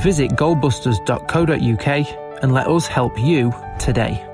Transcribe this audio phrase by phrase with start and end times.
[0.00, 4.28] Visit goldbusters.co.uk and let us help you today.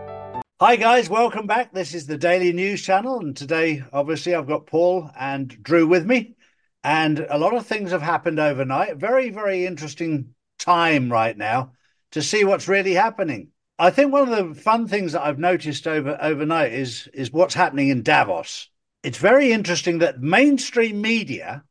[0.60, 1.72] Hi, guys, welcome back.
[1.72, 6.04] This is the Daily News Channel, and today, obviously, I've got Paul and Drew with
[6.04, 6.34] me.
[6.82, 8.96] And a lot of things have happened overnight.
[8.96, 11.72] Very, very interesting time right now
[12.12, 13.50] to see what's really happening.
[13.78, 17.54] I think one of the fun things that I've noticed over overnight is is what's
[17.54, 18.68] happening in Davos.
[19.04, 21.62] It's very interesting that mainstream media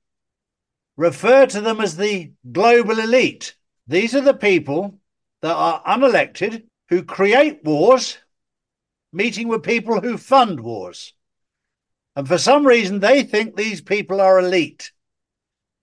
[0.95, 3.55] refer to them as the global elite.
[3.87, 4.99] These are the people
[5.41, 8.17] that are unelected who create wars,
[9.13, 11.13] meeting with people who fund wars.
[12.16, 14.91] And for some reason, they think these people are elite.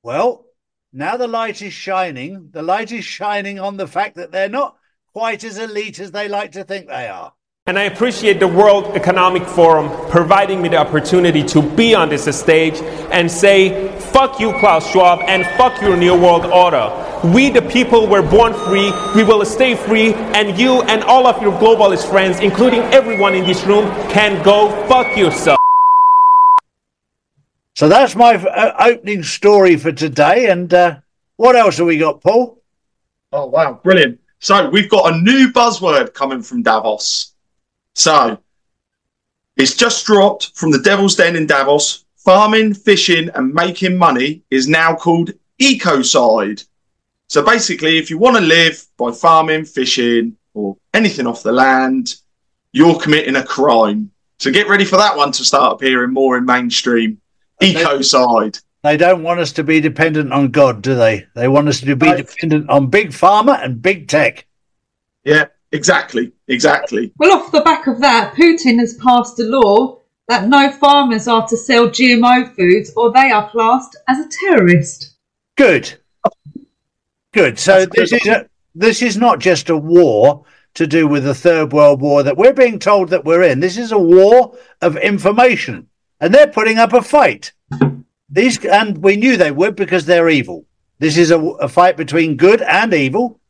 [0.03, 0.45] Well,
[0.93, 2.51] now the light is shining.
[2.53, 4.77] The light is shining on the fact that they're not
[5.13, 7.33] quite as elite as they like to think they are.
[7.67, 12.25] And I appreciate the World Economic Forum providing me the opportunity to be on this
[12.39, 12.75] stage
[13.11, 17.04] and say, fuck you, Klaus Schwab, and fuck your New World Order.
[17.33, 18.93] We, the people, were born free.
[19.15, 20.13] We will stay free.
[20.35, 24.69] And you and all of your globalist friends, including everyone in this room, can go
[24.87, 25.59] fuck yourself.
[27.77, 30.51] So that's my uh, opening story for today.
[30.51, 30.97] And uh,
[31.37, 32.63] what else have we got, Paul?
[33.33, 33.81] Oh, wow.
[33.83, 34.21] Brilliant.
[34.39, 37.33] So we've got a new buzzword coming from Davos.
[37.95, 38.39] So
[39.57, 42.05] it's just dropped from the Devil's Den in Davos.
[42.17, 46.65] Farming, fishing, and making money is now called ecocide.
[47.29, 52.15] So basically, if you want to live by farming, fishing, or anything off the land,
[52.73, 54.11] you're committing a crime.
[54.39, 57.21] So get ready for that one to start appearing more in mainstream.
[57.63, 58.61] ecocide.
[58.83, 61.25] They don't want us to be dependent on God, do they?
[61.35, 62.17] They want us to be No.
[62.17, 64.47] dependent on big pharma and big tech.
[65.25, 67.13] Yeah, exactly, exactly.
[67.17, 71.47] Well, off the back of that, Putin has passed a law that no farmers are
[71.49, 75.15] to sell GMO foods or they are classed as a terrorist.
[75.57, 75.95] Good.
[77.35, 77.59] Good.
[77.59, 78.21] So That's this good.
[78.23, 82.23] is a, this is not just a war to do with the Third World War
[82.23, 83.61] that we're being told that we're in.
[83.61, 85.89] This is a war of information,
[86.21, 87.53] and they're putting up a fight.
[88.31, 90.65] These and we knew they would because they're evil.
[91.01, 93.41] This is a, a fight between good and evil.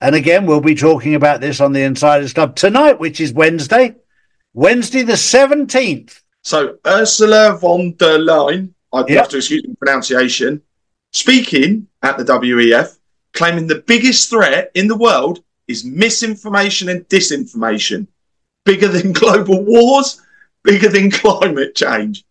[0.00, 3.94] And again, we'll be talking about this on the Insiders Club tonight, which is Wednesday,
[4.52, 6.22] Wednesday the seventeenth.
[6.42, 9.18] So Ursula von der Leyen, I'd Yep.
[9.18, 10.60] have to excuse the pronunciation,
[11.12, 12.98] speaking at the WEF,
[13.32, 18.06] claiming the biggest threat in the world is misinformation and disinformation,
[18.64, 20.20] bigger than global wars,
[20.64, 22.24] bigger than climate change.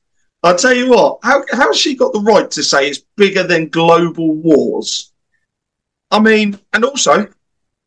[0.44, 3.44] I'll tell you what, how how has she got the right to say it's bigger
[3.44, 5.12] than global wars?
[6.10, 7.28] I mean, and also,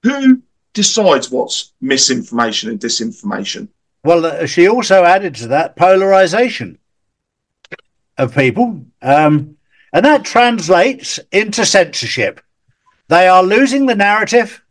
[0.02, 0.42] who
[0.72, 3.68] decides what's misinformation and disinformation?
[4.04, 6.78] Well, uh, she also added to that polarization
[8.18, 9.56] of people, um,
[9.92, 12.40] and that translates into censorship.
[13.14, 14.64] They are losing the narrative,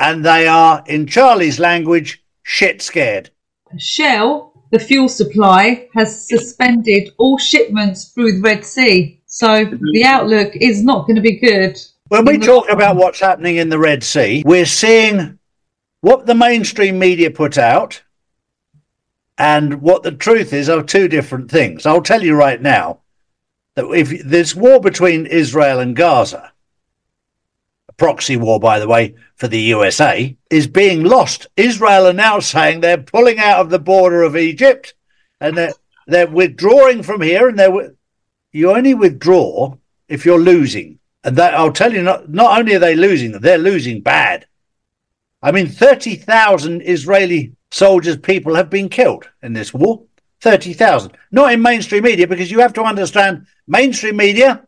[0.00, 3.30] and they are, in Charlie's language, shit scared.
[3.78, 9.22] Shell, the fuel supply, has suspended all shipments through the Red Sea.
[9.26, 11.80] So the outlook is not going to be good.
[12.08, 15.38] When we talk about what's happening in the Red Sea, we're seeing
[16.00, 18.02] what the mainstream media put out
[19.38, 21.86] and what the truth is are two different things.
[21.86, 23.02] I'll tell you right now
[23.76, 26.50] that if this war between Israel and Gaza,
[27.96, 31.46] proxy war, by the way, for the USA, is being lost.
[31.56, 34.94] Israel are now saying they're pulling out of the border of Egypt
[35.40, 35.72] and they're,
[36.06, 37.48] they're withdrawing from here.
[37.48, 37.94] And they're,
[38.52, 39.76] you only withdraw
[40.08, 40.98] if you're losing.
[41.22, 44.46] And that I'll tell you, not, not only are they losing, they're losing bad.
[45.42, 50.02] I mean, 30,000 Israeli soldiers, people have been killed in this war.
[50.40, 51.12] 30,000.
[51.32, 54.66] Not in mainstream media, because you have to understand mainstream media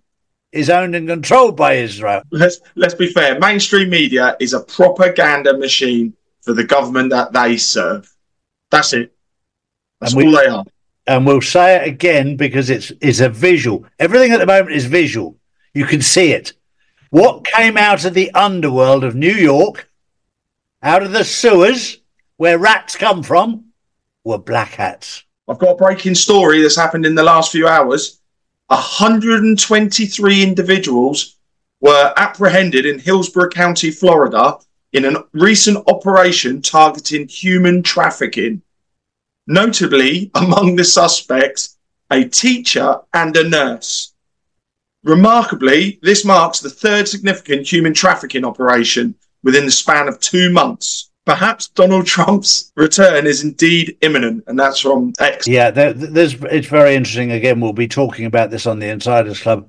[0.53, 2.23] is owned and controlled by Israel.
[2.31, 3.39] let's let's be fair.
[3.39, 8.13] Mainstream media is a propaganda machine for the government that they serve.
[8.71, 9.13] That's it.
[10.01, 10.65] That's And we- all they are.
[11.09, 13.87] And we'll say it again because it's, it's a visual.
[14.01, 15.37] Everything at the moment is visual.
[15.73, 16.53] You can see it.
[17.11, 19.89] What came out of the underworld of New York,
[20.83, 21.99] out of the sewers
[22.39, 23.67] where rats come from,
[24.25, 25.23] were black hats.
[25.47, 28.21] I've got a breaking story that's happened in the last few hours.
[28.69, 31.37] 123 individuals
[31.81, 34.59] were apprehended in Hillsborough County, Florida,
[34.93, 38.63] in a recent operation targeting human trafficking.
[39.47, 41.77] Notably, among the suspects,
[42.11, 44.15] a teacher and a nurse.
[45.05, 49.15] Remarkably, this marks the third significant human trafficking operation
[49.45, 51.11] within the span of two months.
[51.27, 55.49] Perhaps Donald Trump's return is indeed imminent, and that's from X.
[55.49, 56.35] Yeah, there, there's.
[56.45, 57.33] It's very interesting.
[57.33, 59.69] Again, we'll be talking about this on the Insiders Club.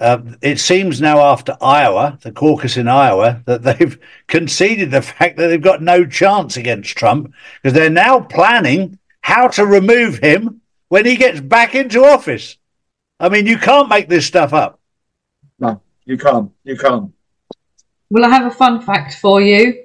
[0.00, 3.96] Uh, it seems now after Iowa, the caucus in Iowa, that they've
[4.26, 7.32] conceded the fact that they've got no chance against Trump
[7.62, 12.56] because they're now planning how to remove him when he gets back into office.
[13.20, 14.80] I mean, you can't make this stuff up.
[15.60, 16.50] No, you can't.
[16.64, 17.12] You can't.
[18.08, 19.84] Well, I have a fun fact for you.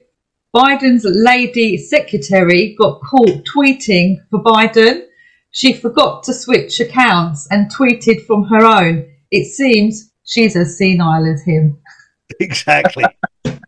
[0.55, 5.01] Biden's lady secretary got caught tweeting for Biden.
[5.51, 9.05] She forgot to switch accounts and tweeted from her own.
[9.31, 11.77] It seems she's as senile as him.
[12.39, 13.05] Exactly.
[13.43, 13.59] The,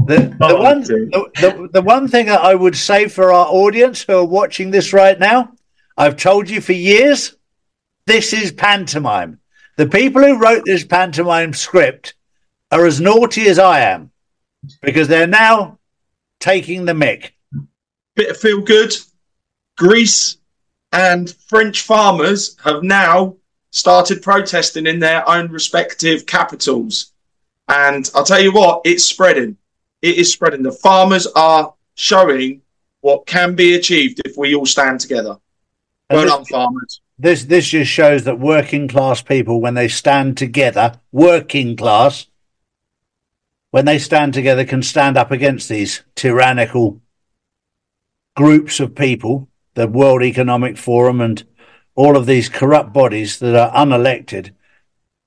[0.00, 4.14] the, one, the, the, the one thing that I would say for our audience who
[4.14, 5.52] are watching this right now,
[5.96, 7.36] I've told you for years,
[8.06, 9.38] this is pantomime.
[9.76, 12.14] The people who wrote this pantomime script
[12.72, 14.10] are as naughty as I am
[14.82, 15.78] because they're now
[16.42, 17.30] taking the mick.
[18.16, 18.94] Bit of feel good.
[19.78, 20.36] Greece
[20.92, 23.36] and French farmers have now
[23.70, 27.12] started protesting in their own respective capitals.
[27.68, 29.56] And I'll tell you what, it's spreading.
[30.02, 30.62] It is spreading.
[30.62, 32.60] The farmers are showing
[33.00, 35.38] what can be achieved if we all stand together.
[36.10, 37.00] Well done, farmers.
[37.18, 42.26] This this just shows that working class people, when they stand together, working class,
[43.72, 47.00] when they stand together, can stand up against these tyrannical
[48.36, 51.42] groups of people, the World Economic Forum and
[51.94, 54.52] all of these corrupt bodies that are unelected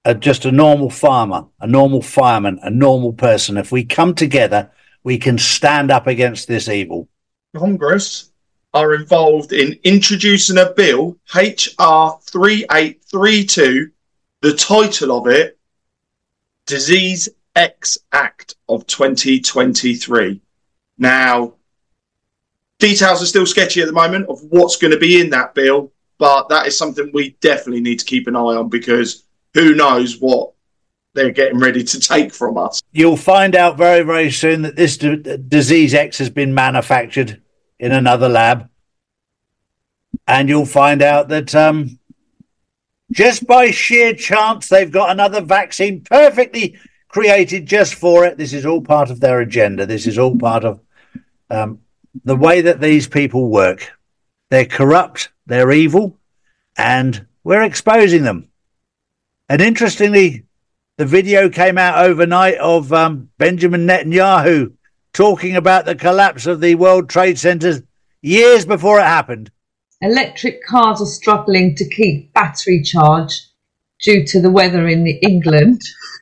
[0.06, 3.58] are just a normal farmer, a normal fireman, a normal person.
[3.58, 4.72] If we come together,
[5.04, 7.10] we can stand up against this evil.
[7.58, 8.32] Congress
[8.76, 13.90] are involved in introducing a bill, HR 3832.
[14.42, 15.58] The title of it,
[16.68, 20.42] Disease X Act of 2023.
[20.98, 21.54] Now,
[22.80, 25.92] details are still sketchy at the moment of what's going to be in that bill,
[26.18, 29.24] but that is something we definitely need to keep an eye on because
[29.54, 30.52] who knows what
[31.14, 32.82] they're getting ready to take from us.
[32.92, 37.42] You'll find out very, very soon that this d- disease X has been manufactured
[37.80, 38.70] in another lab.
[40.28, 42.00] And you'll find out that um,
[43.12, 46.78] just by sheer chance, they've got another vaccine perfectly
[47.16, 48.38] created just for it.
[48.38, 49.86] This is all part of their agenda.
[49.86, 50.82] This is all part of
[51.50, 51.80] um,
[52.26, 53.94] the way that these people work.
[54.50, 56.20] They're corrupt, they're evil,
[56.78, 58.50] and we're exposing them.
[59.48, 60.44] And interestingly,
[60.98, 64.74] the video came out overnight of um, Benjamin Netanyahu
[65.14, 67.82] talking about the collapse of the World Trade Centers
[68.24, 69.52] years before it happened.
[70.02, 73.40] Electric cars are struggling to keep battery charge
[74.02, 75.82] due to the weather in England.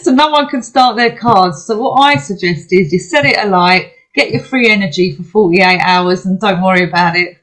[0.00, 1.64] so no one can start their cars.
[1.64, 5.80] So what I suggest is you set it alight, get your free energy for 48
[5.80, 7.38] hours and don't worry about it.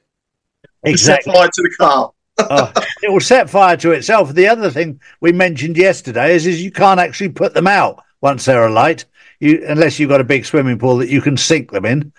[0.84, 1.32] Exactly.
[1.32, 2.12] Set fire to the car.
[2.50, 2.72] oh,
[3.04, 4.34] it will set fire to itself.
[4.34, 8.46] The other thing we mentioned yesterday is, is you can't actually put them out once
[8.46, 9.06] they're alight,
[9.40, 12.14] you unless you've got a big swimming pool that you can sink them in.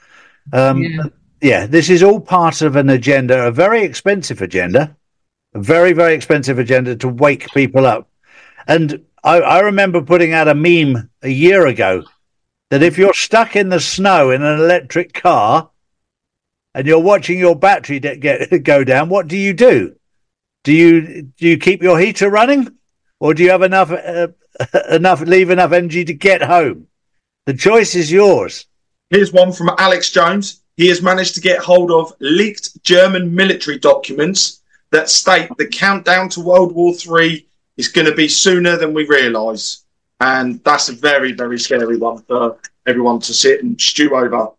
[0.52, 1.02] Um, yeah.
[1.40, 4.96] yeah, this is all part of an agenda, a very expensive agenda,
[5.54, 8.08] a very very expensive agenda to wake people up.
[8.66, 12.04] And I, I remember putting out a meme a year ago
[12.70, 15.70] that if you're stuck in the snow in an electric car
[16.74, 19.96] and you're watching your battery get go down, what do you do?
[20.64, 22.76] Do you do you keep your heater running,
[23.18, 24.28] or do you have enough uh,
[24.90, 26.86] enough leave enough energy to get home?
[27.46, 28.66] The choice is yours.
[29.08, 30.60] Here's one from Alex Jones.
[30.76, 36.28] He has managed to get hold of leaked German military documents that state the countdown
[36.30, 37.46] to World War III
[37.80, 39.84] is going to be sooner than we realise,
[40.20, 44.50] and that's a very very scary one for everyone to sit and stew over.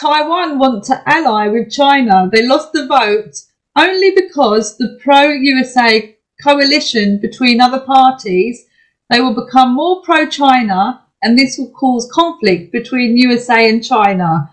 [0.00, 2.30] Taiwan want to ally with China.
[2.32, 3.34] They lost the vote
[3.76, 8.64] only because the pro USA coalition between other parties,
[9.10, 14.48] they will become more pro China and this will cause conflict between USA and China.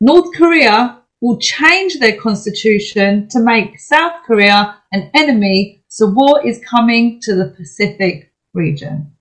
[0.00, 6.60] North Korea will change their constitution to make South Korea an enemy, so war is
[6.64, 9.12] coming to the Pacific region.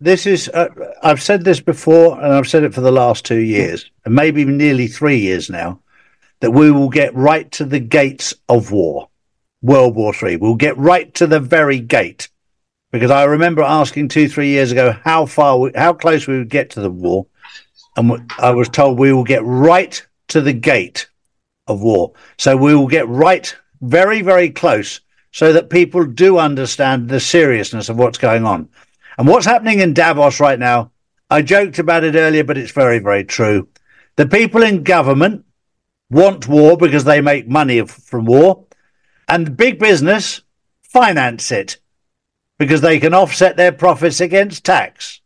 [0.00, 0.68] This is, uh,
[1.02, 4.44] I've said this before, and I've said it for the last two years, and maybe
[4.44, 5.80] nearly three years now
[6.40, 9.08] that we will get right to the gates of war,
[9.60, 10.36] World War Three.
[10.36, 12.30] We'll get right to the very gate,
[12.92, 16.48] because I remember asking two, three years ago how far, we, how close we would
[16.48, 17.26] get to the war,
[17.96, 21.08] And I was told we will get right to the gate
[21.66, 22.12] of war.
[22.38, 25.00] So we will get right very, very close
[25.32, 28.68] so that people do understand the seriousness of what's going on.
[29.16, 30.92] And what's happening in Davos right now,
[31.30, 33.68] I joked about it earlier, but it's very, very true.
[34.16, 35.44] The people in government
[36.10, 38.64] want war because they make money from war,
[39.28, 40.42] and big business
[40.82, 41.78] finance it
[42.58, 45.20] because they can offset their profits against tax.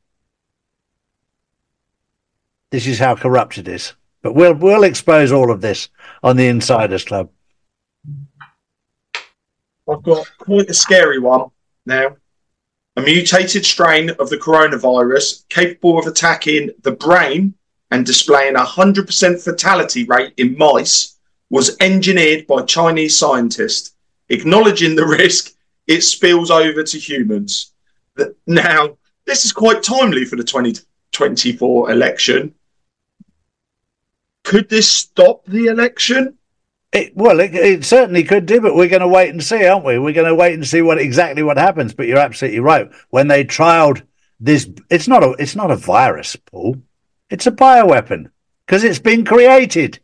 [2.71, 3.95] This is how corrupt it is.
[4.21, 5.89] But we'll we'll expose all of this
[6.23, 7.31] on the Insiders Club.
[9.89, 11.51] I've got quite a scary one
[11.85, 12.17] now.
[12.97, 17.55] A mutated strain of the coronavirus capable of attacking the brain
[17.91, 21.19] and displaying a 100% fatality rate in mice
[21.51, 23.95] was engineered by Chinese scientists.
[24.29, 25.55] Acknowledging the risk,
[25.87, 27.73] it spills over to humans.
[28.47, 32.55] Now, this is quite timely for the 2024 election.
[34.45, 36.39] Could this stop the election?
[36.95, 39.85] It, well, it, it, certainly could do, but we're going to wait and see, aren't
[39.85, 39.99] we?
[39.99, 41.93] We're going to wait and see what exactly what happens.
[41.93, 42.89] But you're absolutely right.
[43.11, 44.03] When they trialed
[44.39, 46.77] this, it's not a it's not a virus, Paul.
[47.31, 48.31] It's a bioweapon
[48.65, 49.99] because it's been created.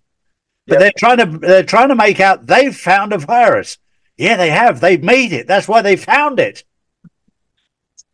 [0.67, 0.81] But yep.
[0.81, 3.79] they're trying to they're trying to make out they've found a virus.
[4.17, 4.81] Yeah, they have.
[4.81, 5.47] They've made it.
[5.47, 6.65] That's why they found it.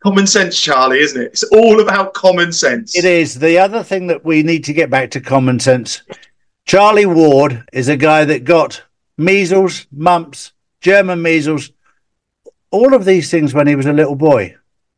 [0.03, 1.31] Common sense, Charlie, isn't it?
[1.31, 2.95] It's all about common sense.
[2.95, 3.39] It is.
[3.39, 6.03] The other thing that we need to get back to common sense
[6.67, 8.83] Charlie Ward is a guy that got
[9.17, 11.71] measles, mumps, German measles,
[12.71, 14.53] all of these things when he was a little boy.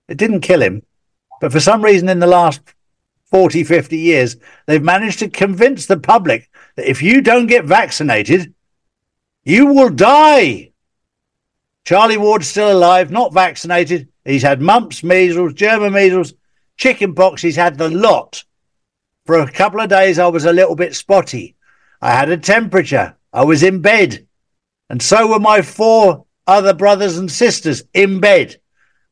[0.07, 0.81] It didn't kill him.
[1.39, 2.61] But for some reason, in the last
[3.25, 8.51] 40, 50 years, they've managed to convince the public that if you don't get vaccinated,
[9.43, 10.71] you will die.
[11.85, 14.07] Charlie Ward's still alive, not vaccinated.
[14.25, 16.33] He's had mumps, measles, German measles,
[16.77, 17.43] chicken pox.
[17.43, 18.43] He's had the lot.
[19.27, 21.55] For a couple of days, I was a little bit spotty.
[22.01, 23.15] I had a temperature.
[23.33, 24.27] I was in bed.
[24.89, 28.59] And so were my four other brothers and sisters in bed.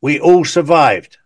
[0.01, 1.17] We all survived.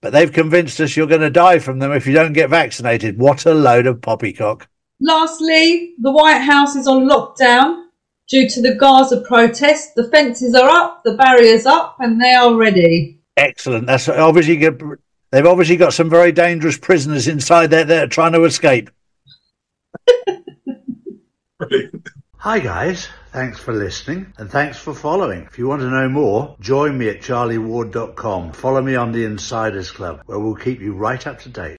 [0.00, 3.18] But they've convinced us you're going to die from them if you don't get vaccinated.
[3.18, 4.68] What a load of poppycock.
[5.00, 7.84] Lastly, the White House is on lockdown
[8.28, 9.92] due to the Gaza protests.
[9.94, 13.20] The fences are up, the barriers up, and they are ready.
[13.36, 13.86] Excellent.
[13.86, 14.82] That's obviously good
[15.32, 18.90] They've obviously got some very dangerous prisoners inside there that are trying to escape.
[22.36, 25.44] Hi guys, thanks for listening and thanks for following.
[25.44, 28.52] If you want to know more, join me at charlieward.com.
[28.52, 31.70] Follow me on the Insiders Club where we'll keep you right up to date.